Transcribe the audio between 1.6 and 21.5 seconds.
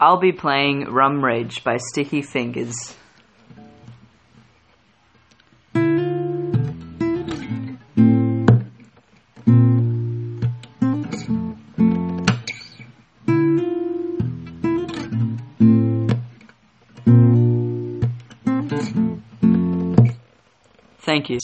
by Sticky Fingers. Thank you.